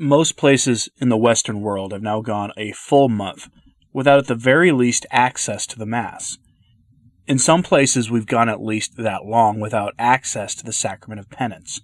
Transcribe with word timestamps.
Most 0.00 0.36
places 0.36 0.88
in 0.98 1.08
the 1.08 1.16
Western 1.16 1.60
world 1.60 1.90
have 1.90 2.02
now 2.02 2.20
gone 2.20 2.52
a 2.56 2.70
full 2.70 3.08
month 3.08 3.48
without, 3.92 4.20
at 4.20 4.28
the 4.28 4.36
very 4.36 4.70
least, 4.70 5.06
access 5.10 5.66
to 5.66 5.76
the 5.76 5.86
Mass. 5.86 6.38
In 7.26 7.36
some 7.36 7.64
places, 7.64 8.08
we've 8.08 8.24
gone 8.24 8.48
at 8.48 8.62
least 8.62 8.96
that 8.96 9.24
long 9.24 9.58
without 9.58 9.94
access 9.98 10.54
to 10.54 10.64
the 10.64 10.72
sacrament 10.72 11.18
of 11.18 11.30
penance, 11.30 11.80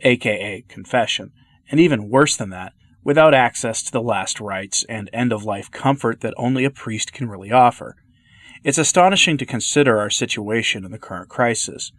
aka 0.00 0.64
confession, 0.66 1.30
and 1.70 1.78
even 1.78 2.08
worse 2.08 2.36
than 2.36 2.48
that, 2.48 2.72
without 3.04 3.34
access 3.34 3.82
to 3.82 3.92
the 3.92 4.00
last 4.00 4.40
rites 4.40 4.86
and 4.88 5.10
end 5.12 5.30
of 5.30 5.44
life 5.44 5.70
comfort 5.70 6.22
that 6.22 6.32
only 6.38 6.64
a 6.64 6.70
priest 6.70 7.12
can 7.12 7.28
really 7.28 7.52
offer. 7.52 7.96
It's 8.64 8.78
astonishing 8.78 9.36
to 9.36 9.44
consider 9.44 9.98
our 9.98 10.08
situation 10.08 10.86
in 10.86 10.90
the 10.90 10.98
current 10.98 11.28
crisis. 11.28 11.92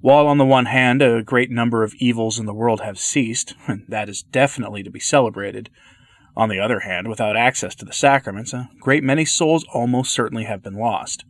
While 0.00 0.26
on 0.28 0.38
the 0.38 0.44
one 0.46 0.66
hand, 0.66 1.02
a 1.02 1.22
great 1.22 1.50
number 1.50 1.82
of 1.82 1.94
evils 1.94 2.38
in 2.38 2.46
the 2.46 2.54
world 2.54 2.80
have 2.82 2.98
ceased, 2.98 3.54
and 3.66 3.84
that 3.88 4.08
is 4.08 4.22
definitely 4.22 4.82
to 4.82 4.90
be 4.90 5.00
celebrated, 5.00 5.70
on 6.36 6.48
the 6.48 6.60
other 6.60 6.80
hand, 6.80 7.08
without 7.08 7.36
access 7.36 7.74
to 7.74 7.84
the 7.84 7.92
sacraments, 7.92 8.52
a 8.52 8.70
great 8.78 9.02
many 9.02 9.24
souls 9.24 9.64
almost 9.74 10.12
certainly 10.12 10.44
have 10.44 10.62
been 10.62 10.76
lost. 10.76 11.24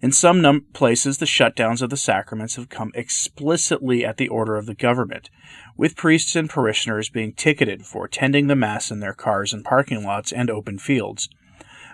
In 0.00 0.12
some 0.12 0.40
num- 0.40 0.66
places, 0.72 1.18
the 1.18 1.26
shutdowns 1.26 1.82
of 1.82 1.90
the 1.90 1.96
sacraments 1.96 2.54
have 2.54 2.68
come 2.68 2.92
explicitly 2.94 4.04
at 4.04 4.18
the 4.18 4.28
order 4.28 4.56
of 4.56 4.66
the 4.66 4.74
government, 4.74 5.30
with 5.76 5.96
priests 5.96 6.36
and 6.36 6.48
parishioners 6.48 7.08
being 7.08 7.32
ticketed 7.32 7.86
for 7.86 8.04
attending 8.04 8.46
the 8.46 8.56
Mass 8.56 8.90
in 8.90 9.00
their 9.00 9.12
cars 9.12 9.52
in 9.52 9.64
parking 9.64 10.04
lots 10.04 10.32
and 10.32 10.48
open 10.48 10.78
fields. 10.78 11.28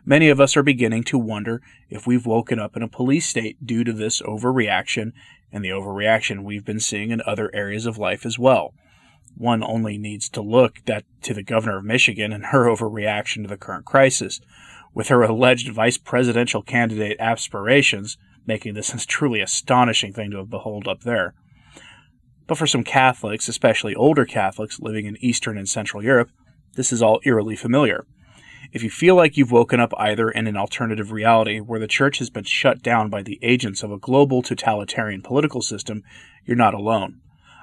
Many 0.04 0.30
of 0.30 0.40
us 0.40 0.56
are 0.56 0.64
beginning 0.64 1.04
to 1.04 1.18
wonder 1.18 1.62
if 1.88 2.08
we've 2.08 2.26
woken 2.26 2.58
up 2.58 2.76
in 2.76 2.82
a 2.82 2.88
police 2.88 3.28
state 3.28 3.64
due 3.64 3.84
to 3.84 3.92
this 3.92 4.20
overreaction 4.22 5.12
and 5.52 5.64
the 5.64 5.68
overreaction 5.68 6.42
we've 6.42 6.64
been 6.64 6.80
seeing 6.80 7.10
in 7.10 7.22
other 7.24 7.54
areas 7.54 7.86
of 7.86 7.98
life 7.98 8.26
as 8.26 8.36
well. 8.36 8.74
One 9.36 9.62
only 9.62 9.98
needs 9.98 10.28
to 10.30 10.42
look 10.42 10.80
that 10.86 11.04
to 11.22 11.34
the 11.34 11.44
governor 11.44 11.78
of 11.78 11.84
Michigan 11.84 12.32
and 12.32 12.46
her 12.46 12.66
overreaction 12.68 13.42
to 13.42 13.48
the 13.48 13.56
current 13.56 13.84
crisis 13.84 14.40
with 14.92 15.08
her 15.08 15.22
alleged 15.22 15.72
vice 15.72 15.98
presidential 15.98 16.62
candidate 16.62 17.16
aspirations, 17.20 18.18
making 18.44 18.74
this 18.74 18.92
a 18.94 19.06
truly 19.06 19.40
astonishing 19.40 20.12
thing 20.12 20.32
to 20.32 20.44
behold 20.44 20.88
up 20.88 21.02
there. 21.02 21.34
But 22.48 22.58
for 22.58 22.66
some 22.66 22.82
Catholics, 22.82 23.48
especially 23.48 23.94
older 23.94 24.24
Catholics 24.24 24.80
living 24.80 25.06
in 25.06 25.16
Eastern 25.24 25.56
and 25.56 25.68
Central 25.68 26.02
Europe, 26.02 26.30
this 26.74 26.92
is 26.92 27.02
all 27.02 27.20
eerily 27.24 27.54
familiar. 27.54 28.04
If 28.72 28.82
you 28.82 28.90
feel 28.90 29.14
like 29.14 29.36
you've 29.36 29.52
woken 29.52 29.80
up 29.80 29.92
either 29.98 30.30
in 30.30 30.46
an 30.46 30.56
alternative 30.56 31.12
reality 31.12 31.60
where 31.60 31.80
the 31.80 31.86
church 31.86 32.18
has 32.18 32.30
been 32.30 32.44
shut 32.44 32.82
down 32.82 33.10
by 33.10 33.22
the 33.22 33.38
agents 33.42 33.82
of 33.82 33.92
a 33.92 33.98
global 33.98 34.42
totalitarian 34.42 35.22
political 35.22 35.62
system, 35.62 36.02
you're 36.44 36.56
not 36.56 36.74
alone. 36.74 37.20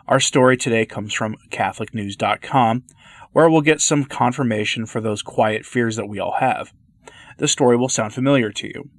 Our 0.08 0.20
story 0.20 0.56
today 0.56 0.86
comes 0.86 1.14
from 1.14 1.36
CatholicNews.com, 1.52 2.84
where 3.32 3.50
we'll 3.50 3.62
get 3.62 3.82
some 3.82 4.06
confirmation 4.06 4.86
for 4.86 5.02
those 5.02 5.22
quiet 5.22 5.66
fears 5.66 5.96
that 5.96 6.08
we 6.08 6.20
all 6.20 6.36
have 6.40 6.74
the 7.40 7.48
story 7.48 7.78
will 7.78 7.90
sound 7.90 8.14
familiar 8.14 8.52
to 8.52 8.68
you. 8.68 8.90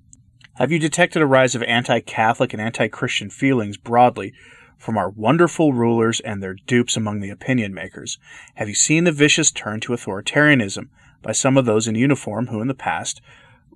Have 0.54 0.72
you 0.72 0.78
detected 0.78 1.22
a 1.22 1.26
rise 1.26 1.54
of 1.54 1.62
anti 1.62 2.00
Catholic 2.00 2.52
and 2.52 2.60
anti 2.60 2.88
Christian 2.88 3.30
feelings 3.30 3.76
broadly 3.76 4.32
from 4.76 4.96
our 4.96 5.10
wonderful 5.10 5.72
rulers 5.72 6.20
and 6.20 6.42
their 6.42 6.54
dupes 6.66 6.96
among 6.96 7.20
the 7.20 7.30
opinion 7.30 7.72
makers? 7.72 8.18
Have 8.56 8.68
you 8.68 8.74
seen 8.74 9.04
the 9.04 9.12
vicious 9.12 9.50
turn 9.50 9.80
to 9.80 9.92
authoritarianism 9.92 10.88
by 11.22 11.32
some 11.32 11.56
of 11.56 11.64
those 11.64 11.86
in 11.86 11.94
uniform 11.94 12.48
who 12.48 12.60
in 12.60 12.68
the 12.68 12.74
past 12.74 13.20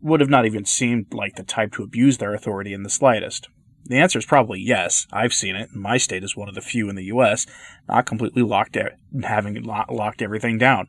would 0.01 0.21
have 0.21 0.31
not 0.31 0.47
even 0.47 0.65
seemed 0.65 1.13
like 1.13 1.37
the 1.37 1.43
type 1.43 1.73
to 1.73 1.83
abuse 1.83 2.19
their 2.19 2.35
authority 2.35 2.73
in 2.73 2.83
the 2.83 2.91
slightest? 2.91 3.49
The 3.87 3.99
answer 3.99 4.19
is 4.19 4.25
probably 4.25 4.61
yes. 4.61 5.07
I've 5.13 5.35
seen 5.35 5.57
it. 5.57 5.75
My 5.75 5.99
state 5.99 6.25
is 6.25 6.37
one 6.37 6.49
of 6.49 6.55
the 6.55 6.63
few 6.63 6.89
in 6.89 6.97
the 6.97 7.05
U.S. 7.05 7.47
not 7.89 8.07
completely 8.07 8.43
locked, 8.43 8.79
having 9.23 9.63
locked 9.63 10.23
everything 10.23 10.57
down. 10.57 10.89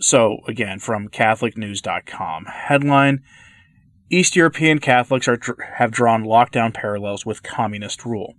So, 0.00 0.38
again, 0.46 0.78
from 0.78 1.08
CatholicNews.com. 1.08 2.44
Headline 2.46 3.22
East 4.10 4.36
European 4.36 4.78
Catholics 4.78 5.28
are, 5.28 5.38
have 5.74 5.90
drawn 5.90 6.24
lockdown 6.24 6.72
parallels 6.72 7.26
with 7.26 7.42
communist 7.42 8.04
rule. 8.04 8.36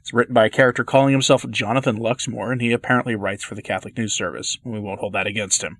It's 0.00 0.12
written 0.12 0.34
by 0.34 0.46
a 0.46 0.50
character 0.50 0.84
calling 0.84 1.12
himself 1.12 1.48
Jonathan 1.48 1.96
Luxmoore, 1.96 2.52
and 2.52 2.60
he 2.60 2.72
apparently 2.72 3.14
writes 3.14 3.44
for 3.44 3.54
the 3.54 3.62
Catholic 3.62 3.96
News 3.96 4.12
Service. 4.12 4.58
We 4.64 4.80
won't 4.80 5.00
hold 5.00 5.14
that 5.14 5.26
against 5.26 5.62
him. 5.62 5.78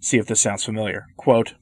See 0.00 0.18
if 0.18 0.26
this 0.26 0.40
sounds 0.40 0.64
familiar. 0.64 1.06
Quote 1.16 1.54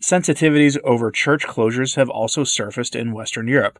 Sensitivities 0.00 0.78
over 0.84 1.10
church 1.10 1.46
closures 1.46 1.96
have 1.96 2.10
also 2.10 2.44
surfaced 2.44 2.94
in 2.94 3.12
Western 3.12 3.48
Europe, 3.48 3.78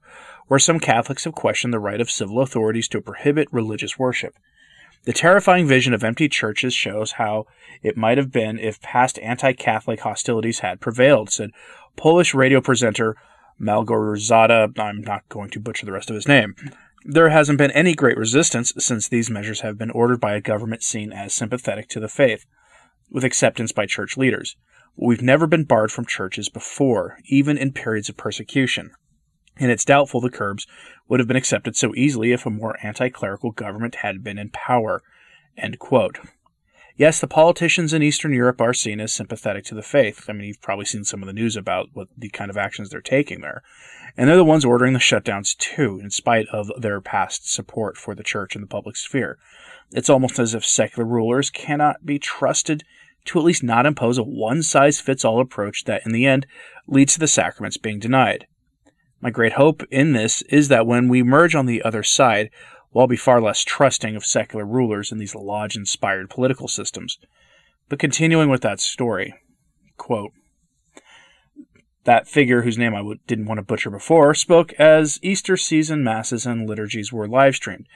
where 0.49 0.59
some 0.59 0.81
Catholics 0.81 1.25
have 1.25 1.35
questioned 1.35 1.73
the 1.75 1.79
right 1.79 2.01
of 2.01 2.11
civil 2.11 2.41
authorities 2.41 2.89
to 2.89 3.01
prohibit 3.01 3.49
religious 3.53 3.99
worship. 3.99 4.35
The 5.05 5.13
terrifying 5.13 5.69
vision 5.69 5.95
of 5.95 6.03
empty 6.03 6.29
churches 6.29 6.75
shows 6.75 7.13
how 7.13 7.47
it 7.83 7.97
might 7.97 8.19
have 8.19 8.33
been 8.33 8.59
if 8.59 8.81
past 8.81 9.19
anti 9.21 9.53
Catholic 9.53 10.01
hostilities 10.01 10.61
had 10.61 10.81
prevailed, 10.81 11.31
said 11.31 11.51
Polish 11.97 12.35
radio 12.35 12.61
presenter 12.61 13.17
Malgorzata. 13.61 14.77
I'm 14.79 15.03
not 15.03 15.29
going 15.29 15.51
to 15.51 15.61
butcher 15.61 15.87
the 15.87 15.93
rest 15.93 16.11
of 16.11 16.17
his 16.17 16.27
name. 16.27 16.57
There 17.05 17.29
hasn't 17.29 17.59
been 17.59 17.71
any 17.71 17.95
great 17.95 18.17
resistance 18.17 18.73
since 18.79 19.07
these 19.07 19.31
measures 19.31 19.61
have 19.61 19.79
been 19.79 19.93
ordered 19.93 20.21
by 20.21 20.35
a 20.35 20.41
government 20.41 20.83
seen 20.83 21.13
as 21.13 21.33
sympathetic 21.33 21.89
to 21.91 22.01
the 22.01 22.09
faith, 22.09 22.47
with 23.11 23.25
acceptance 23.25 23.73
by 23.73 23.87
church 23.87 24.17
leaders. 24.17 24.57
We've 24.97 25.23
never 25.23 25.47
been 25.47 25.65
barred 25.65 25.93
from 25.93 26.07
churches 26.07 26.49
before, 26.49 27.19
even 27.27 27.59
in 27.59 27.73
periods 27.73 28.09
of 28.09 28.17
persecution 28.17 28.93
and 29.59 29.71
it's 29.71 29.85
doubtful 29.85 30.21
the 30.21 30.31
curbs 30.31 30.67
would 31.09 31.21
have 31.21 31.27
been 31.27 31.37
accepted 31.37 31.77
so 31.77 31.95
easily 31.95 32.33
if 32.33 32.47
a 32.47 32.51
more 32.51 32.77
anti 32.83 33.09
clerical 33.09 33.51
government 33.51 33.97
had 33.97 34.23
been 34.23 34.39
in 34.39 34.51
power. 34.51 35.03
Yes, 36.99 37.21
the 37.21 37.27
politicians 37.27 37.93
in 37.93 38.03
Eastern 38.03 38.33
Europe 38.33 38.61
are 38.61 38.73
seen 38.73 39.01
as 39.01 39.13
sympathetic 39.13 39.65
to 39.67 39.75
the 39.75 39.83
faith. 39.83 40.25
I 40.29 40.33
mean, 40.33 40.49
you've 40.49 40.63
probably 40.63 40.87
seen 40.87 41.05
some 41.05 41.23
of 41.23 41.27
the 41.27 41.35
news 41.35 41.57
about 41.57 41.89
what 41.93 42.09
the 42.17 42.31
kind 42.31 42.51
of 42.51 42.57
actions 42.57 42.89
they're 42.89 43.03
taking 43.03 43.43
there. 43.43 43.63
And 44.17 44.29
they're 44.29 44.37
the 44.37 44.45
ones 44.45 44.65
ordering 44.65 44.95
the 44.95 44.99
shutdowns 44.99 45.57
too, 45.57 46.01
in 46.03 46.11
spite 46.11 46.47
of 46.53 46.71
their 46.79 47.03
past 47.03 47.53
support 47.53 47.99
for 47.99 48.15
the 48.15 48.23
church 48.23 48.55
and 48.55 48.63
the 48.63 48.69
public 48.69 48.97
sphere. 48.97 49.39
It's 49.93 50.09
almost 50.09 50.39
as 50.39 50.55
if 50.55 50.65
secular 50.65 51.07
rulers 51.07 51.51
cannot 51.51 52.07
be 52.07 52.19
trusted 52.19 52.83
to 53.27 53.39
at 53.39 53.45
least 53.45 53.63
not 53.63 53.87
impose 53.87 54.19
a 54.19 54.23
one 54.23 54.63
size 54.63 55.01
fits 55.01 55.25
all 55.25 55.41
approach 55.41 55.85
that, 55.85 56.03
in 56.05 56.13
the 56.13 56.27
end, 56.27 56.47
leads 56.87 57.15
to 57.15 57.21
the 57.21 57.29
sacraments 57.29 57.77
being 57.77 57.99
denied. 57.99 58.47
My 59.21 59.31
great 59.31 59.55
hope 59.55 59.83
in 59.91 60.13
this 60.13 60.43
is 60.43 60.69
that 60.69 60.87
when 60.87 61.09
we 61.09 61.21
emerge 61.21 61.55
on 61.55 61.67
the 61.67 61.83
other 61.83 62.03
side, 62.03 62.51
we'll 62.93 63.07
be 63.07 63.17
far 63.17 63.41
less 63.41 63.65
trusting 63.65 64.17
of 64.17 64.25
secular 64.25 64.65
rulers 64.65 65.11
in 65.11 65.19
these 65.19 65.35
lodge 65.35 65.77
inspired 65.77 66.31
political 66.31 66.69
systems. 66.69 67.19
But 67.89 67.99
continuing 67.99 68.49
with 68.49 68.63
that 68.63 68.81
story, 68.81 69.35
quote, 69.97 70.33
that 72.05 72.29
figure, 72.29 72.63
whose 72.63 72.79
name 72.79 72.95
I 72.95 73.03
didn't 73.27 73.47
want 73.47 73.59
to 73.59 73.63
butcher 73.63 73.91
before, 73.91 74.33
spoke 74.35 74.73
as 74.75 75.19
Easter 75.23 75.57
season 75.57 76.05
masses 76.05 76.47
and 76.47 76.69
liturgies 76.69 77.13
were 77.13 77.29
live 77.29 77.57
streamed, 77.57 77.87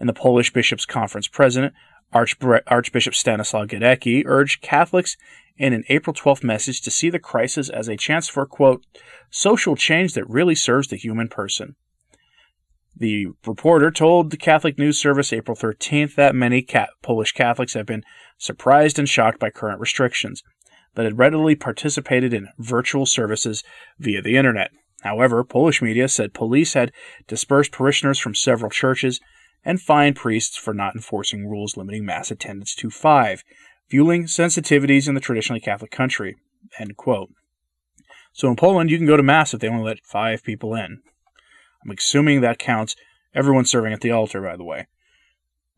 and 0.00 0.08
the 0.08 0.14
Polish 0.14 0.52
Bishops' 0.52 0.86
Conference 0.86 1.28
president, 1.28 1.74
Archbishop 2.12 3.14
Stanislaw 3.14 3.66
Gadecki, 3.66 4.22
urged 4.24 4.62
Catholics 4.62 5.16
in 5.56 5.72
an 5.72 5.84
April 5.88 6.14
12th 6.14 6.44
message 6.44 6.80
to 6.82 6.90
see 6.90 7.10
the 7.10 7.18
crisis 7.18 7.68
as 7.68 7.88
a 7.88 7.96
chance 7.96 8.28
for, 8.28 8.46
quote, 8.46 8.84
social 9.30 9.76
change 9.76 10.14
that 10.14 10.28
really 10.28 10.54
serves 10.54 10.88
the 10.88 10.96
human 10.96 11.28
person. 11.28 11.74
The 12.96 13.28
reporter 13.46 13.90
told 13.90 14.30
the 14.30 14.36
Catholic 14.36 14.78
News 14.78 14.98
Service 14.98 15.32
April 15.32 15.56
13th 15.56 16.14
that 16.16 16.34
many 16.34 16.66
Polish 17.02 17.32
Catholics 17.32 17.74
have 17.74 17.86
been 17.86 18.04
surprised 18.38 18.98
and 18.98 19.08
shocked 19.08 19.38
by 19.38 19.50
current 19.50 19.80
restrictions, 19.80 20.42
but 20.94 21.04
had 21.04 21.18
readily 21.18 21.54
participated 21.54 22.32
in 22.32 22.48
virtual 22.58 23.06
services 23.06 23.62
via 23.98 24.22
the 24.22 24.36
internet. 24.36 24.70
However, 25.02 25.44
Polish 25.44 25.80
media 25.80 26.08
said 26.08 26.34
police 26.34 26.74
had 26.74 26.92
dispersed 27.28 27.70
parishioners 27.70 28.18
from 28.18 28.34
several 28.34 28.70
churches 28.70 29.20
and 29.64 29.80
fine 29.80 30.14
priests 30.14 30.56
for 30.56 30.72
not 30.72 30.94
enforcing 30.94 31.46
rules 31.46 31.76
limiting 31.76 32.04
mass 32.04 32.30
attendance 32.30 32.74
to 32.76 32.90
five, 32.90 33.44
fueling 33.88 34.24
sensitivities 34.24 35.08
in 35.08 35.14
the 35.14 35.20
traditionally 35.20 35.60
Catholic 35.60 35.90
country. 35.90 36.36
End 36.78 36.96
quote. 36.96 37.30
So 38.32 38.48
in 38.48 38.56
Poland, 38.56 38.90
you 38.90 38.98
can 38.98 39.06
go 39.06 39.16
to 39.16 39.22
Mass 39.22 39.52
if 39.52 39.60
they 39.60 39.68
only 39.68 39.84
let 39.84 40.04
five 40.04 40.44
people 40.44 40.74
in. 40.74 41.00
I'm 41.84 41.90
assuming 41.90 42.40
that 42.40 42.58
counts 42.58 42.94
everyone 43.34 43.64
serving 43.64 43.92
at 43.92 44.00
the 44.00 44.10
altar, 44.10 44.40
by 44.42 44.56
the 44.56 44.64
way. 44.64 44.86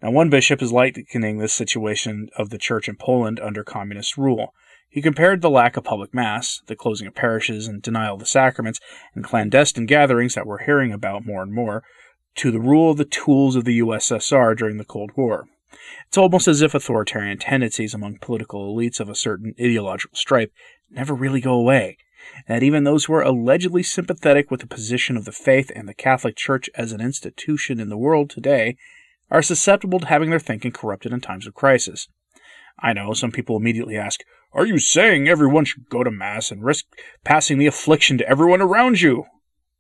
Now, 0.03 0.11
one 0.11 0.31
bishop 0.31 0.63
is 0.63 0.73
likening 0.73 1.39
this 1.39 1.53
situation 1.53 2.29
of 2.37 2.51
the 2.51 2.59
church 2.59 2.89
in 2.89 2.97
Poland 2.97 3.39
under 3.39 3.63
communist 3.63 4.17
rule. 4.17 4.55
He 4.89 5.03
compared 5.03 5.41
the 5.41 5.51
lack 5.51 5.77
of 5.77 5.85
public 5.85 6.13
mass, 6.13 6.61
the 6.67 6.75
closing 6.75 7.07
of 7.07 7.15
parishes, 7.15 7.69
and 7.69 7.81
denial 7.81 8.15
of 8.15 8.21
the 8.21 8.27
sacraments, 8.27 8.81
and 9.15 9.25
clandestine 9.25 9.87
gatherings 9.87 10.35
that 10.35 10.47
we're 10.47 10.65
hearing 10.65 10.93
about 10.93 11.25
more 11.25 11.43
and 11.43 11.53
more, 11.53 11.85
to 12.37 12.51
the 12.51 12.61
rule 12.61 12.91
of 12.91 12.97
the 12.97 13.05
tools 13.05 13.57
of 13.57 13.65
the 13.65 13.81
USSR 13.81 14.57
during 14.57 14.77
the 14.77 14.85
Cold 14.85 15.13
War. 15.17 15.49
It's 16.09 16.19
almost 16.19 16.49
as 16.49 16.63
if 16.63 16.75
authoritarian 16.75 17.39
tendencies 17.39 17.95
among 17.95 18.19
political 18.19 18.75
elites 18.75 19.01
of 19.01 19.09
a 19.09 19.15
certain 19.15 19.55
ideological 19.61 20.17
stripe 20.17 20.53
never 20.91 21.15
really 21.15 21.41
go 21.41 21.53
away, 21.53 21.97
and 22.47 22.57
that 22.57 22.65
even 22.65 22.85
those 22.85 23.05
who 23.05 23.13
are 23.15 23.23
allegedly 23.23 23.83
sympathetic 23.83 24.51
with 24.51 24.61
the 24.61 24.67
position 24.67 25.17
of 25.17 25.25
the 25.25 25.33
faith 25.33 25.71
and 25.75 25.89
the 25.89 25.95
Catholic 25.95 26.37
Church 26.37 26.69
as 26.75 26.93
an 26.93 27.01
institution 27.01 27.79
in 27.79 27.89
the 27.89 27.97
world 27.97 28.31
today 28.31 28.77
are 29.31 29.43
susceptible 29.43 30.01
to 30.01 30.07
having 30.07 30.31
their 30.31 30.41
thinking 30.41 30.73
corrupted 30.73 31.13
in 31.13 31.21
times 31.21 31.47
of 31.47 31.55
crisis. 31.55 32.09
I 32.79 32.93
know 32.93 33.13
some 33.13 33.31
people 33.31 33.57
immediately 33.57 33.97
ask, 33.97 34.21
Are 34.53 34.67
you 34.67 34.79
saying 34.79 35.29
everyone 35.29 35.65
should 35.65 35.89
go 35.89 36.03
to 36.03 36.11
Mass 36.11 36.51
and 36.51 36.65
risk 36.65 36.87
passing 37.25 37.59
the 37.59 37.67
affliction 37.67 38.19
to 38.19 38.29
everyone 38.29 38.61
around 38.61 39.01
you? 39.01 39.27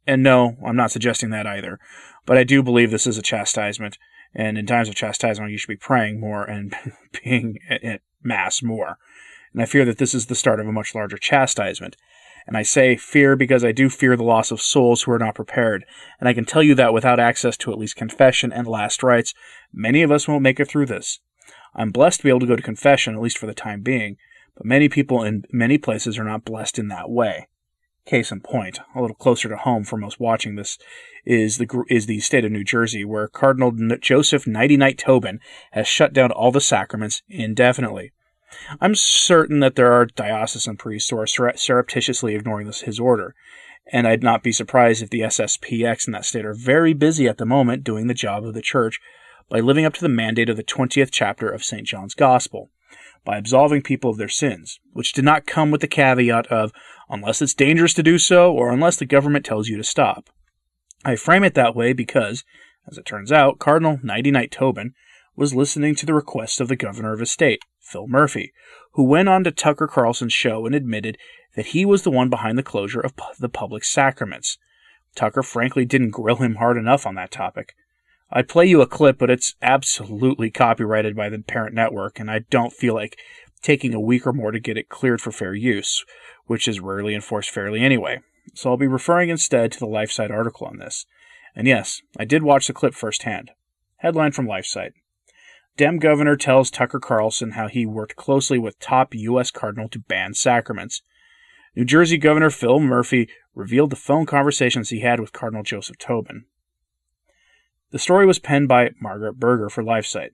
And 0.06 0.23
no, 0.23 0.56
I'm 0.64 0.76
not 0.76 0.91
suggesting 0.91 1.31
that 1.31 1.47
either. 1.47 1.79
But 2.26 2.38
I 2.38 2.44
do 2.44 2.62
believe 2.62 2.91
this 2.91 3.06
is 3.06 3.19
a 3.19 3.23
chastisement. 3.23 3.99
And 4.35 4.56
in 4.56 4.67
times 4.67 4.88
of 4.88 4.94
chastisement, 4.94 5.50
you 5.50 5.58
should 5.58 5.69
be 5.69 5.76
praying 5.76 6.20
more 6.20 6.44
and 6.44 6.75
being 7.25 7.58
at 7.69 8.00
Mass 8.23 8.62
more. 8.62 8.99
And 9.52 9.62
I 9.62 9.67
fear 9.67 9.85
that 9.85 9.99
this 9.99 10.14
is 10.14 10.26
the 10.26 10.35
start 10.35 10.61
of 10.61 10.69
a 10.69 10.73
much 10.73 10.94
larger 10.94 11.19
chastisement. 11.19 11.97
And 12.47 12.56
I 12.56 12.62
say 12.62 12.97
fear 12.97 13.37
because 13.37 13.64
I 13.64 13.73
do 13.73 13.91
fear 13.91 14.17
the 14.17 14.25
loss 14.25 14.50
of 14.50 14.61
souls 14.61 15.02
who 15.02 15.12
are 15.12 15.19
not 15.19 15.35
prepared. 15.35 15.85
And 16.19 16.29
I 16.29 16.32
can 16.32 16.44
tell 16.44 16.62
you 16.62 16.75
that 16.76 16.93
without 16.93 17.20
access 17.20 17.56
to 17.58 17.73
at 17.73 17.79
least 17.79 17.96
confession 17.96 18.53
and 18.53 18.67
last 18.67 19.03
rites, 19.03 19.35
many 19.73 20.03
of 20.03 20.11
us 20.11 20.26
won't 20.26 20.43
make 20.43 20.58
it 20.58 20.69
through 20.69 20.87
this. 20.87 21.20
I'm 21.75 21.91
blessed 21.91 22.20
to 22.20 22.25
be 22.25 22.29
able 22.31 22.41
to 22.41 22.46
go 22.46 22.56
to 22.56 22.62
confession, 22.62 23.14
at 23.14 23.20
least 23.20 23.38
for 23.38 23.46
the 23.46 23.55
time 23.55 23.82
being, 23.82 24.17
but 24.56 24.67
many 24.67 24.88
people 24.88 25.23
in 25.23 25.44
many 25.53 25.79
places 25.79 26.19
are 26.19 26.25
not 26.25 26.44
blessed 26.44 26.79
in 26.79 26.88
that 26.88 27.11
way. 27.11 27.46
Case 28.11 28.33
in 28.33 28.41
point, 28.41 28.81
a 28.93 29.01
little 29.01 29.15
closer 29.15 29.49
to 29.49 29.57
home 29.57 29.85
for 29.85 29.97
most 29.97 30.19
watching 30.19 30.57
this, 30.57 30.79
is 31.25 31.59
the 31.59 31.85
is 31.89 32.07
the 32.07 32.19
state 32.19 32.45
of 32.45 32.51
New 32.51 32.65
Jersey, 32.65 33.05
where 33.05 33.29
Cardinal 33.29 33.71
Joseph 34.01 34.49
Nighty 34.49 34.77
Night 34.77 34.99
Tobin 34.99 35.39
has 35.71 35.87
shut 35.87 36.12
down 36.12 36.33
all 36.33 36.51
the 36.51 36.61
sacraments 36.61 37.23
indefinitely. 37.29 38.11
I'm 38.81 38.97
certain 38.97 39.61
that 39.61 39.77
there 39.77 39.93
are 39.93 40.07
diocesan 40.07 40.77
priests 40.77 41.11
who 41.11 41.19
are 41.19 41.55
surreptitiously 41.55 42.35
ignoring 42.35 42.67
this, 42.67 42.81
his 42.81 42.99
order, 42.99 43.37
and 43.93 44.09
I'd 44.09 44.25
not 44.25 44.43
be 44.43 44.51
surprised 44.51 45.05
if 45.05 45.11
the 45.11 45.21
SSPX 45.21 46.09
in 46.09 46.13
that 46.13 46.25
state 46.25 46.45
are 46.45 46.53
very 46.53 46.95
busy 46.95 47.29
at 47.29 47.39
the 47.39 47.47
moment 47.47 47.85
doing 47.85 48.09
the 48.09 48.13
job 48.13 48.45
of 48.45 48.55
the 48.55 48.61
Church 48.61 48.99
by 49.49 49.61
living 49.61 49.85
up 49.85 49.95
to 49.95 50.01
the 50.01 50.09
mandate 50.09 50.49
of 50.49 50.56
the 50.56 50.65
20th 50.65 51.11
chapter 51.13 51.49
of 51.49 51.63
St. 51.63 51.87
John's 51.87 52.17
Gospel, 52.17 52.71
by 53.25 53.37
absolving 53.37 53.83
people 53.83 54.11
of 54.11 54.17
their 54.17 54.29
sins, 54.29 54.81
which 54.93 55.13
did 55.13 55.25
not 55.25 55.47
come 55.47 55.71
with 55.71 55.81
the 55.81 55.87
caveat 55.87 56.49
of 56.49 56.73
unless 57.11 57.43
it's 57.43 57.55
dangerous 57.55 57.93
to 57.95 58.03
do 58.03 58.19
so 58.19 58.53
or 58.53 58.71
unless 58.71 58.97
the 58.97 59.05
government 59.05 59.45
tells 59.45 59.69
you 59.69 59.77
to 59.77 59.85
stop. 59.85 60.31
I 61.05 61.17
frame 61.17 61.45
it 61.45 61.55
that 61.55 61.75
way 61.75 61.93
because, 61.93 62.45
as 62.91 62.97
it 62.97 63.05
turns 63.05 63.33
out, 63.33 63.59
Cardinal 63.59 63.99
Nighty 64.03 64.31
Night 64.31 64.51
Tobin 64.51 64.95
was 65.37 65.55
listening 65.55 65.95
to 65.97 66.07
the 66.07 66.15
request 66.15 66.61
of 66.61 66.69
the 66.69 66.77
governor 66.77 67.12
of 67.12 67.21
his 67.21 67.33
state, 67.33 67.61
Phil 67.81 68.07
Murphy, 68.07 68.53
who 68.93 69.03
went 69.03 69.29
on 69.29 69.45
to 69.45 69.51
Tucker 69.51 69.87
Carlson's 69.87 70.33
show 70.33 70.67
and 70.67 70.75
admitted 70.75 71.19
that 71.57 71.67
he 71.67 71.85
was 71.85 72.03
the 72.03 72.11
one 72.11 72.29
behind 72.29 72.59
the 72.59 72.62
closure 72.62 73.01
of 73.01 73.15
the 73.39 73.49
public 73.49 73.85
sacraments. 73.85 74.59
Tucker 75.15 75.43
frankly 75.43 75.85
didn't 75.85 76.11
grill 76.11 76.37
him 76.37 76.56
hard 76.56 76.77
enough 76.77 77.06
on 77.06 77.15
that 77.17 77.31
topic. 77.31 77.75
I'd 78.31 78.49
play 78.49 78.67
you 78.67 78.81
a 78.81 78.87
clip, 78.87 79.19
but 79.19 79.31
it's 79.31 79.55
absolutely 79.61 80.51
copyrighted 80.51 81.17
by 81.17 81.29
the 81.29 81.41
parent 81.41 81.75
network, 81.75 82.21
and 82.21 82.31
I 82.31 82.41
don't 82.51 82.73
feel 82.73 82.95
like 82.95 83.19
taking 83.63 83.93
a 83.93 84.01
week 84.01 84.27
or 84.27 84.33
more 84.33 84.53
to 84.53 84.61
get 84.61 84.77
it 84.77 84.89
cleared 84.89 85.21
for 85.21 85.33
fair 85.33 85.55
use, 85.55 86.05
which 86.50 86.67
is 86.67 86.81
rarely 86.81 87.14
enforced 87.14 87.49
fairly 87.49 87.81
anyway. 87.81 88.19
So 88.55 88.70
I'll 88.70 88.76
be 88.76 88.88
referring 88.88 89.29
instead 89.29 89.70
to 89.70 89.79
the 89.79 89.87
LifeSite 89.87 90.32
article 90.32 90.67
on 90.67 90.79
this. 90.79 91.06
And 91.55 91.69
yes, 91.69 92.02
I 92.19 92.25
did 92.25 92.43
watch 92.43 92.67
the 92.67 92.73
clip 92.73 92.93
firsthand. 92.93 93.52
Headline 93.99 94.32
from 94.32 94.49
LifeSite 94.49 94.91
Dem 95.76 96.00
governor 96.00 96.35
tells 96.35 96.69
Tucker 96.69 96.99
Carlson 96.99 97.52
how 97.52 97.69
he 97.69 97.87
worked 97.87 98.17
closely 98.17 98.58
with 98.58 98.81
top 98.81 99.14
U.S. 99.14 99.52
cardinal 99.52 99.88
to 99.91 100.00
ban 100.00 100.35
sacraments. 100.35 101.02
New 101.76 101.85
Jersey 101.85 102.19
Governor 102.19 102.50
Phil 102.50 102.81
Murphy 102.81 103.29
revealed 103.55 103.91
the 103.91 103.94
phone 103.94 104.26
conversations 104.26 104.88
he 104.88 105.03
had 105.03 105.20
with 105.20 105.32
Cardinal 105.32 105.62
Joseph 105.62 105.99
Tobin. 105.99 106.46
The 107.93 108.00
story 108.00 108.26
was 108.26 108.41
penned 108.41 108.67
by 108.67 108.91
Margaret 109.00 109.38
Berger 109.38 109.70
for 109.70 109.85
LifeSite. 109.85 110.31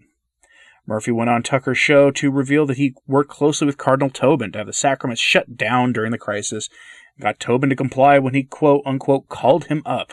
Murphy 0.86 1.10
went 1.10 1.30
on 1.30 1.42
Tucker's 1.42 1.78
show 1.78 2.10
to 2.12 2.30
reveal 2.30 2.64
that 2.66 2.76
he 2.76 2.94
worked 3.06 3.30
closely 3.30 3.66
with 3.66 3.76
Cardinal 3.76 4.10
Tobin 4.10 4.52
to 4.52 4.58
have 4.58 4.66
the 4.66 4.72
sacraments 4.72 5.20
shut 5.20 5.56
down 5.56 5.92
during 5.92 6.12
the 6.12 6.18
crisis, 6.18 6.68
and 7.16 7.22
got 7.22 7.40
Tobin 7.40 7.70
to 7.70 7.76
comply 7.76 8.18
when 8.18 8.34
he 8.34 8.44
quote 8.44 8.82
unquote 8.86 9.28
called 9.28 9.64
him 9.64 9.82
up. 9.84 10.12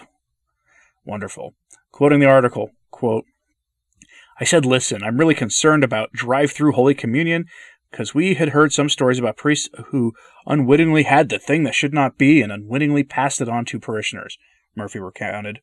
Wonderful. 1.06 1.54
Quoting 1.92 2.20
the 2.20 2.26
article, 2.26 2.72
quote, 2.90 3.26
I 4.40 4.46
said, 4.46 4.66
listen, 4.66 5.04
I'm 5.04 5.18
really 5.18 5.36
concerned 5.36 5.84
about 5.84 6.12
drive 6.12 6.52
through 6.52 6.72
Holy 6.72 6.96
Communion 6.96 7.46
because 7.92 8.16
we 8.16 8.34
had 8.34 8.50
heard 8.50 8.74
some 8.74 8.90
stories 8.90 9.20
about 9.20 9.38
priests 9.38 9.70
who 9.90 10.14
unwittingly 10.48 11.04
had 11.04 11.30
the 11.30 11.38
thing 11.38 11.64
that 11.64 11.76
should 11.76 11.94
not 11.94 12.18
be 12.18 12.42
and 12.42 12.52
unwittingly 12.52 13.04
passed 13.04 13.40
it 13.42 13.48
on 13.48 13.66
to 13.66 13.80
parishioners, 13.80 14.40
Murphy 14.76 14.98
recounted. 14.98 15.60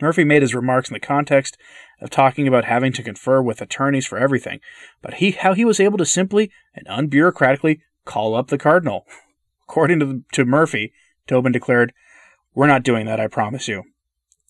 Murphy 0.00 0.24
made 0.24 0.42
his 0.42 0.54
remarks 0.54 0.90
in 0.90 0.94
the 0.94 1.00
context 1.00 1.56
of 2.00 2.10
talking 2.10 2.46
about 2.46 2.64
having 2.64 2.92
to 2.92 3.02
confer 3.02 3.40
with 3.40 3.62
attorneys 3.62 4.06
for 4.06 4.18
everything, 4.18 4.60
but 5.00 5.14
he, 5.14 5.30
how 5.30 5.54
he 5.54 5.64
was 5.64 5.80
able 5.80 5.98
to 5.98 6.04
simply 6.04 6.50
and 6.74 6.86
unbureaucratically 6.86 7.80
call 8.04 8.34
up 8.34 8.48
the 8.48 8.58
cardinal. 8.58 9.06
According 9.68 10.00
to, 10.00 10.22
to 10.32 10.44
Murphy, 10.44 10.92
Tobin 11.26 11.52
declared, 11.52 11.92
We're 12.54 12.66
not 12.66 12.82
doing 12.82 13.06
that, 13.06 13.20
I 13.20 13.26
promise 13.26 13.68
you. 13.68 13.84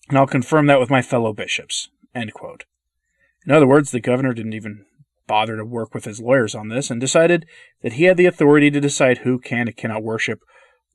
And 0.09 0.17
I'll 0.17 0.27
confirm 0.27 0.67
that 0.67 0.79
with 0.79 0.89
my 0.89 1.01
fellow 1.01 1.33
bishops. 1.33 1.89
In 2.13 3.51
other 3.51 3.67
words, 3.67 3.91
the 3.91 3.99
governor 3.99 4.33
didn't 4.33 4.53
even 4.53 4.85
bother 5.27 5.57
to 5.57 5.65
work 5.65 5.93
with 5.93 6.05
his 6.05 6.19
lawyers 6.19 6.55
on 6.55 6.69
this 6.69 6.89
and 6.89 6.99
decided 6.99 7.45
that 7.81 7.93
he 7.93 8.05
had 8.05 8.17
the 8.17 8.25
authority 8.25 8.71
to 8.71 8.79
decide 8.79 9.19
who 9.19 9.39
can 9.39 9.67
and 9.67 9.77
cannot 9.77 10.03
worship 10.03 10.41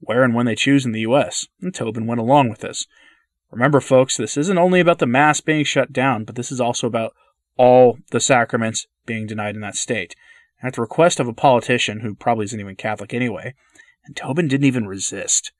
where 0.00 0.24
and 0.24 0.34
when 0.34 0.46
they 0.46 0.54
choose 0.54 0.84
in 0.84 0.92
the 0.92 1.00
U.S., 1.02 1.46
and 1.60 1.72
Tobin 1.72 2.06
went 2.06 2.20
along 2.20 2.48
with 2.48 2.58
this. 2.60 2.86
Remember, 3.52 3.80
folks, 3.80 4.16
this 4.16 4.36
isn't 4.38 4.58
only 4.58 4.80
about 4.80 4.98
the 4.98 5.06
Mass 5.06 5.40
being 5.42 5.64
shut 5.64 5.92
down, 5.92 6.24
but 6.24 6.36
this 6.36 6.50
is 6.50 6.60
also 6.60 6.86
about 6.86 7.12
all 7.58 7.98
the 8.10 8.18
sacraments 8.18 8.86
being 9.04 9.26
denied 9.26 9.54
in 9.54 9.60
that 9.60 9.76
state. 9.76 10.14
At 10.62 10.74
the 10.74 10.80
request 10.80 11.20
of 11.20 11.28
a 11.28 11.34
politician 11.34 12.00
who 12.00 12.14
probably 12.14 12.44
isn't 12.46 12.58
even 12.58 12.76
Catholic 12.76 13.12
anyway, 13.12 13.54
and 14.06 14.16
Tobin 14.16 14.48
didn't 14.48 14.66
even 14.66 14.86
resist. 14.86 15.52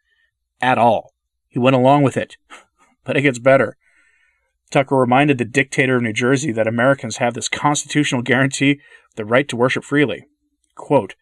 At 0.60 0.78
all. 0.78 1.12
He 1.48 1.58
went 1.58 1.76
along 1.76 2.02
with 2.02 2.16
it. 2.16 2.36
but 3.04 3.16
it 3.16 3.22
gets 3.22 3.38
better. 3.38 3.76
Tucker 4.70 4.96
reminded 4.96 5.36
the 5.36 5.44
dictator 5.44 5.96
of 5.96 6.02
New 6.02 6.14
Jersey 6.14 6.50
that 6.52 6.66
Americans 6.66 7.18
have 7.18 7.34
this 7.34 7.48
constitutional 7.48 8.22
guarantee 8.22 8.80
the 9.16 9.24
right 9.26 9.46
to 9.48 9.56
worship 9.56 9.84
freely. 9.84 10.24
Quote, 10.76 11.14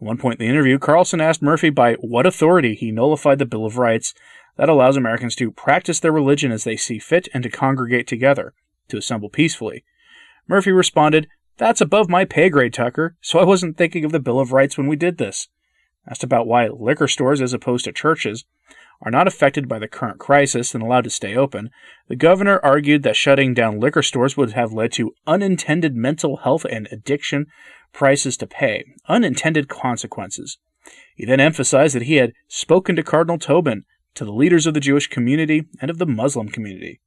at 0.00 0.06
one 0.06 0.16
point 0.16 0.40
in 0.40 0.46
the 0.46 0.50
interview, 0.50 0.78
Carlson 0.78 1.20
asked 1.20 1.42
Murphy 1.42 1.70
by 1.70 1.94
what 1.94 2.26
authority 2.26 2.74
he 2.74 2.92
nullified 2.92 3.38
the 3.38 3.46
Bill 3.46 3.66
of 3.66 3.78
Rights 3.78 4.14
that 4.56 4.68
allows 4.68 4.96
Americans 4.96 5.34
to 5.36 5.50
practice 5.50 5.98
their 5.98 6.12
religion 6.12 6.52
as 6.52 6.64
they 6.64 6.76
see 6.76 6.98
fit 6.98 7.28
and 7.34 7.42
to 7.42 7.50
congregate 7.50 8.06
together, 8.06 8.54
to 8.88 8.96
assemble 8.96 9.28
peacefully. 9.28 9.84
Murphy 10.46 10.70
responded, 10.70 11.28
That's 11.56 11.80
above 11.80 12.08
my 12.08 12.24
pay 12.24 12.48
grade, 12.48 12.74
Tucker, 12.74 13.16
so 13.20 13.38
I 13.40 13.44
wasn't 13.44 13.76
thinking 13.76 14.04
of 14.04 14.12
the 14.12 14.20
Bill 14.20 14.38
of 14.38 14.52
Rights 14.52 14.78
when 14.78 14.86
we 14.86 14.96
did 14.96 15.18
this. 15.18 15.48
Asked 16.08 16.24
about 16.24 16.46
why 16.46 16.68
liquor 16.68 17.08
stores, 17.08 17.40
as 17.40 17.52
opposed 17.52 17.84
to 17.84 17.92
churches, 17.92 18.44
are 19.00 19.10
not 19.10 19.28
affected 19.28 19.68
by 19.68 19.78
the 19.78 19.88
current 19.88 20.18
crisis 20.18 20.74
and 20.74 20.82
allowed 20.82 21.04
to 21.04 21.10
stay 21.10 21.36
open, 21.36 21.70
the 22.08 22.16
governor 22.16 22.58
argued 22.62 23.02
that 23.04 23.16
shutting 23.16 23.54
down 23.54 23.78
liquor 23.80 24.02
stores 24.02 24.36
would 24.36 24.52
have 24.52 24.72
led 24.72 24.92
to 24.92 25.14
unintended 25.26 25.94
mental 25.94 26.38
health 26.38 26.64
and 26.64 26.88
addiction 26.90 27.46
prices 27.92 28.36
to 28.36 28.46
pay, 28.46 28.84
unintended 29.08 29.68
consequences. 29.68 30.58
He 31.14 31.24
then 31.24 31.40
emphasized 31.40 31.94
that 31.94 32.02
he 32.02 32.16
had 32.16 32.32
spoken 32.48 32.96
to 32.96 33.02
Cardinal 33.02 33.38
Tobin 33.38 33.84
to 34.14 34.24
the 34.24 34.32
leaders 34.32 34.66
of 34.66 34.74
the 34.74 34.80
Jewish 34.80 35.06
community 35.06 35.66
and 35.80 35.90
of 35.90 35.98
the 35.98 36.06
Muslim 36.06 36.48
community. 36.48 37.00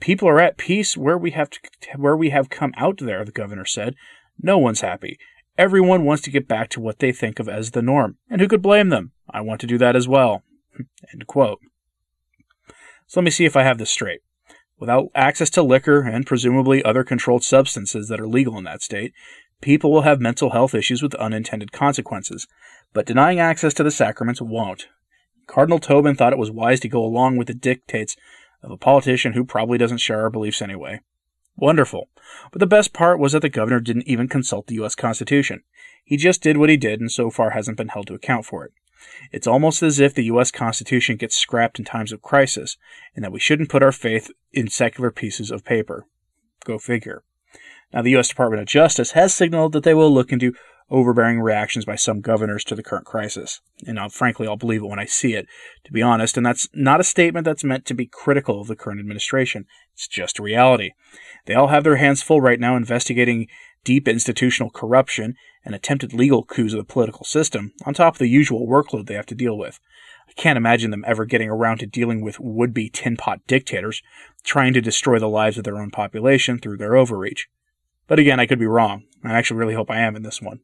People 0.00 0.28
are 0.28 0.40
at 0.40 0.56
peace 0.56 0.96
where 0.96 1.18
we 1.18 1.32
have 1.32 1.50
to, 1.50 1.60
where 1.96 2.16
we 2.16 2.30
have 2.30 2.48
come 2.48 2.72
out 2.76 2.98
there, 2.98 3.24
the 3.24 3.32
governor 3.32 3.66
said. 3.66 3.94
No 4.42 4.56
one's 4.56 4.80
happy. 4.80 5.18
Everyone 5.58 6.04
wants 6.04 6.22
to 6.22 6.30
get 6.30 6.48
back 6.48 6.70
to 6.70 6.80
what 6.80 7.00
they 7.00 7.12
think 7.12 7.38
of 7.38 7.48
as 7.48 7.72
the 7.72 7.82
norm, 7.82 8.16
and 8.30 8.40
who 8.40 8.48
could 8.48 8.62
blame 8.62 8.88
them? 8.88 9.12
I 9.28 9.42
want 9.42 9.60
to 9.60 9.66
do 9.66 9.76
that 9.78 9.94
as 9.94 10.08
well. 10.08 10.42
End 11.12 11.26
quote. 11.26 11.60
So 13.06 13.20
let 13.20 13.24
me 13.24 13.30
see 13.30 13.44
if 13.44 13.56
I 13.56 13.62
have 13.62 13.78
this 13.78 13.90
straight. 13.90 14.20
Without 14.78 15.08
access 15.14 15.50
to 15.50 15.62
liquor 15.62 16.00
and 16.00 16.26
presumably 16.26 16.82
other 16.82 17.04
controlled 17.04 17.44
substances 17.44 18.08
that 18.08 18.20
are 18.20 18.28
legal 18.28 18.56
in 18.56 18.64
that 18.64 18.82
state, 18.82 19.12
people 19.60 19.92
will 19.92 20.02
have 20.02 20.20
mental 20.20 20.50
health 20.50 20.74
issues 20.74 21.02
with 21.02 21.14
unintended 21.16 21.70
consequences, 21.70 22.46
but 22.92 23.06
denying 23.06 23.38
access 23.38 23.74
to 23.74 23.82
the 23.82 23.90
sacraments 23.90 24.40
won't. 24.40 24.86
Cardinal 25.46 25.80
Tobin 25.80 26.14
thought 26.14 26.32
it 26.32 26.38
was 26.38 26.50
wise 26.50 26.80
to 26.80 26.88
go 26.88 27.04
along 27.04 27.36
with 27.36 27.48
the 27.48 27.54
dictates 27.54 28.16
of 28.62 28.70
a 28.70 28.76
politician 28.76 29.32
who 29.32 29.44
probably 29.44 29.76
doesn't 29.76 29.98
share 29.98 30.20
our 30.22 30.30
beliefs 30.30 30.62
anyway. 30.62 31.00
Wonderful. 31.56 32.08
But 32.52 32.60
the 32.60 32.66
best 32.66 32.92
part 32.92 33.18
was 33.18 33.32
that 33.32 33.42
the 33.42 33.48
governor 33.48 33.80
didn't 33.80 34.08
even 34.08 34.28
consult 34.28 34.66
the 34.66 34.76
U.S. 34.76 34.94
Constitution. 34.94 35.62
He 36.04 36.16
just 36.16 36.42
did 36.42 36.56
what 36.56 36.70
he 36.70 36.76
did 36.76 37.00
and 37.00 37.10
so 37.10 37.30
far 37.30 37.50
hasn't 37.50 37.76
been 37.76 37.88
held 37.88 38.06
to 38.06 38.14
account 38.14 38.46
for 38.46 38.64
it. 38.64 38.72
It's 39.32 39.46
almost 39.46 39.82
as 39.82 40.00
if 40.00 40.14
the 40.14 40.24
U.S. 40.24 40.50
Constitution 40.50 41.16
gets 41.16 41.36
scrapped 41.36 41.78
in 41.78 41.84
times 41.84 42.12
of 42.12 42.22
crisis, 42.22 42.76
and 43.14 43.24
that 43.24 43.32
we 43.32 43.40
shouldn't 43.40 43.70
put 43.70 43.82
our 43.82 43.92
faith 43.92 44.30
in 44.52 44.68
secular 44.68 45.10
pieces 45.10 45.50
of 45.50 45.64
paper. 45.64 46.06
Go 46.64 46.78
figure. 46.78 47.22
Now, 47.92 48.02
the 48.02 48.10
U.S. 48.12 48.28
Department 48.28 48.62
of 48.62 48.68
Justice 48.68 49.12
has 49.12 49.34
signaled 49.34 49.72
that 49.72 49.82
they 49.82 49.94
will 49.94 50.12
look 50.12 50.32
into 50.32 50.54
overbearing 50.90 51.40
reactions 51.40 51.84
by 51.84 51.94
some 51.94 52.20
governors 52.20 52.64
to 52.64 52.74
the 52.74 52.82
current 52.82 53.06
crisis. 53.06 53.60
And 53.86 53.98
I'll, 53.98 54.08
frankly, 54.08 54.46
I'll 54.46 54.56
believe 54.56 54.82
it 54.82 54.88
when 54.88 54.98
I 54.98 55.04
see 55.04 55.34
it, 55.34 55.46
to 55.84 55.92
be 55.92 56.02
honest. 56.02 56.36
And 56.36 56.44
that's 56.44 56.68
not 56.74 57.00
a 57.00 57.04
statement 57.04 57.44
that's 57.44 57.64
meant 57.64 57.86
to 57.86 57.94
be 57.94 58.06
critical 58.06 58.60
of 58.60 58.66
the 58.66 58.76
current 58.76 59.00
administration. 59.00 59.66
It's 59.94 60.08
just 60.08 60.40
a 60.40 60.42
reality. 60.42 60.90
They 61.46 61.54
all 61.54 61.68
have 61.68 61.84
their 61.84 61.96
hands 61.96 62.22
full 62.22 62.40
right 62.40 62.58
now 62.58 62.76
investigating 62.76 63.46
deep 63.84 64.08
institutional 64.08 64.70
corruption, 64.70 65.36
and 65.64 65.74
attempted 65.74 66.12
legal 66.12 66.44
coups 66.44 66.72
of 66.72 66.78
the 66.78 66.92
political 66.92 67.24
system, 67.24 67.72
on 67.84 67.94
top 67.94 68.14
of 68.14 68.18
the 68.18 68.28
usual 68.28 68.66
workload 68.66 69.06
they 69.06 69.14
have 69.14 69.26
to 69.26 69.34
deal 69.34 69.56
with. 69.56 69.80
I 70.28 70.32
can't 70.32 70.56
imagine 70.56 70.90
them 70.90 71.04
ever 71.06 71.24
getting 71.24 71.50
around 71.50 71.78
to 71.78 71.86
dealing 71.86 72.20
with 72.20 72.38
would 72.38 72.72
be 72.72 72.88
tin 72.88 73.16
pot 73.16 73.40
dictators 73.46 74.02
trying 74.44 74.72
to 74.74 74.80
destroy 74.80 75.18
the 75.18 75.28
lives 75.28 75.58
of 75.58 75.64
their 75.64 75.78
own 75.78 75.90
population 75.90 76.58
through 76.58 76.76
their 76.76 76.96
overreach. 76.96 77.48
But 78.06 78.18
again, 78.18 78.40
I 78.40 78.46
could 78.46 78.58
be 78.58 78.66
wrong. 78.66 79.04
I 79.24 79.32
actually 79.32 79.58
really 79.58 79.74
hope 79.74 79.90
I 79.90 80.00
am 80.00 80.16
in 80.16 80.22
this 80.22 80.40
one. 80.40 80.60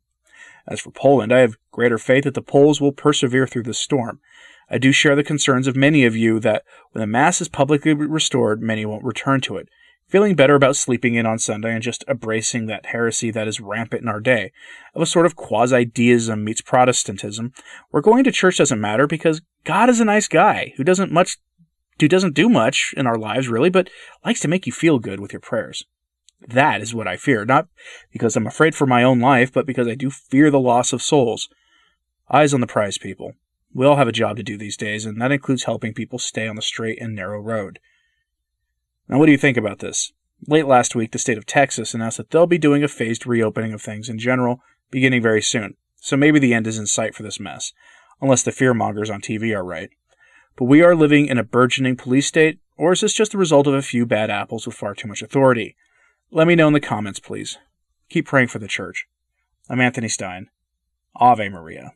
As 0.68 0.80
for 0.80 0.90
Poland, 0.90 1.32
I 1.32 1.40
have 1.40 1.56
greater 1.70 1.98
faith 1.98 2.24
that 2.24 2.34
the 2.34 2.42
Poles 2.42 2.80
will 2.80 2.92
persevere 2.92 3.46
through 3.46 3.64
this 3.64 3.78
storm. 3.78 4.20
I 4.68 4.78
do 4.78 4.90
share 4.90 5.14
the 5.14 5.22
concerns 5.22 5.68
of 5.68 5.76
many 5.76 6.04
of 6.04 6.16
you 6.16 6.40
that 6.40 6.64
when 6.90 7.00
the 7.00 7.06
Mass 7.06 7.40
is 7.40 7.48
publicly 7.48 7.92
restored, 7.92 8.62
many 8.62 8.84
won't 8.84 9.04
return 9.04 9.40
to 9.42 9.56
it. 9.56 9.68
Feeling 10.08 10.36
better 10.36 10.54
about 10.54 10.76
sleeping 10.76 11.16
in 11.16 11.26
on 11.26 11.38
Sunday 11.38 11.72
and 11.72 11.82
just 11.82 12.04
embracing 12.06 12.66
that 12.66 12.86
heresy 12.86 13.32
that 13.32 13.48
is 13.48 13.60
rampant 13.60 14.02
in 14.02 14.08
our 14.08 14.20
day, 14.20 14.52
of 14.94 15.02
a 15.02 15.06
sort 15.06 15.26
of 15.26 15.34
quasi 15.34 15.84
deism 15.84 16.44
meets 16.44 16.60
Protestantism, 16.60 17.52
where 17.90 18.02
going 18.02 18.22
to 18.22 18.30
church 18.30 18.58
doesn't 18.58 18.80
matter 18.80 19.08
because 19.08 19.42
God 19.64 19.88
is 19.88 19.98
a 19.98 20.04
nice 20.04 20.28
guy 20.28 20.74
who 20.76 20.84
doesn't 20.84 21.10
much 21.10 21.38
who 21.98 22.08
doesn't 22.08 22.34
do 22.34 22.48
much 22.48 22.94
in 22.96 23.06
our 23.06 23.18
lives 23.18 23.48
really, 23.48 23.70
but 23.70 23.88
likes 24.24 24.40
to 24.40 24.48
make 24.48 24.66
you 24.66 24.72
feel 24.72 24.98
good 24.98 25.18
with 25.18 25.32
your 25.32 25.40
prayers. 25.40 25.84
That 26.46 26.82
is 26.82 26.94
what 26.94 27.08
I 27.08 27.16
fear, 27.16 27.44
not 27.44 27.68
because 28.12 28.36
I'm 28.36 28.46
afraid 28.46 28.74
for 28.74 28.86
my 28.86 29.02
own 29.02 29.18
life, 29.18 29.52
but 29.52 29.66
because 29.66 29.88
I 29.88 29.94
do 29.94 30.10
fear 30.10 30.50
the 30.50 30.60
loss 30.60 30.92
of 30.92 31.02
souls. 31.02 31.48
Eyes 32.30 32.52
on 32.52 32.60
the 32.60 32.66
prize, 32.66 32.98
people. 32.98 33.32
We 33.72 33.86
all 33.86 33.96
have 33.96 34.08
a 34.08 34.12
job 34.12 34.36
to 34.36 34.42
do 34.42 34.58
these 34.58 34.76
days, 34.76 35.06
and 35.06 35.20
that 35.20 35.32
includes 35.32 35.64
helping 35.64 35.94
people 35.94 36.18
stay 36.18 36.46
on 36.46 36.56
the 36.56 36.62
straight 36.62 37.00
and 37.00 37.14
narrow 37.14 37.40
road. 37.40 37.78
Now, 39.08 39.18
what 39.18 39.26
do 39.26 39.32
you 39.32 39.38
think 39.38 39.56
about 39.56 39.78
this? 39.78 40.12
Late 40.46 40.66
last 40.66 40.94
week, 40.94 41.12
the 41.12 41.18
state 41.18 41.38
of 41.38 41.46
Texas 41.46 41.94
announced 41.94 42.18
that 42.18 42.30
they'll 42.30 42.46
be 42.46 42.58
doing 42.58 42.82
a 42.82 42.88
phased 42.88 43.26
reopening 43.26 43.72
of 43.72 43.80
things 43.80 44.08
in 44.08 44.18
general, 44.18 44.60
beginning 44.90 45.22
very 45.22 45.42
soon. 45.42 45.74
So 45.96 46.16
maybe 46.16 46.38
the 46.38 46.54
end 46.54 46.66
is 46.66 46.78
in 46.78 46.86
sight 46.86 47.14
for 47.14 47.22
this 47.22 47.40
mess, 47.40 47.72
unless 48.20 48.42
the 48.42 48.50
fearmongers 48.50 49.12
on 49.12 49.20
TV 49.20 49.54
are 49.54 49.64
right. 49.64 49.90
But 50.56 50.64
we 50.64 50.82
are 50.82 50.94
living 50.94 51.26
in 51.26 51.38
a 51.38 51.44
burgeoning 51.44 51.96
police 51.96 52.26
state, 52.26 52.58
or 52.76 52.92
is 52.92 53.00
this 53.00 53.14
just 53.14 53.32
the 53.32 53.38
result 53.38 53.66
of 53.66 53.74
a 53.74 53.82
few 53.82 54.06
bad 54.06 54.30
apples 54.30 54.66
with 54.66 54.76
far 54.76 54.94
too 54.94 55.08
much 55.08 55.22
authority? 55.22 55.76
Let 56.30 56.46
me 56.46 56.54
know 56.54 56.66
in 56.66 56.72
the 56.72 56.80
comments, 56.80 57.20
please. 57.20 57.58
Keep 58.08 58.26
praying 58.26 58.48
for 58.48 58.58
the 58.58 58.68
church. 58.68 59.06
I'm 59.68 59.80
Anthony 59.80 60.08
Stine. 60.08 60.48
Ave 61.16 61.48
Maria. 61.48 61.92